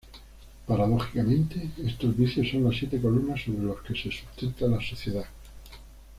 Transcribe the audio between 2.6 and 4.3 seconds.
las siete columnas sobre las que se